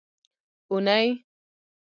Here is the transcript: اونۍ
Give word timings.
اونۍ 0.71 1.05